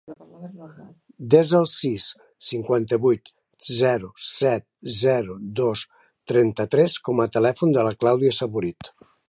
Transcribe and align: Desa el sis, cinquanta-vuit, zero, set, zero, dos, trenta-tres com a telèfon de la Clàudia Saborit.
Desa 1.33 1.57
el 1.59 1.67
sis, 1.71 2.07
cinquanta-vuit, 2.47 3.31
zero, 3.81 4.09
set, 4.29 4.67
zero, 4.95 5.39
dos, 5.61 5.87
trenta-tres 6.33 6.97
com 7.09 7.25
a 7.27 7.29
telèfon 7.39 7.77
de 7.79 7.89
la 7.89 7.97
Clàudia 8.05 8.37
Saborit. 8.41 8.95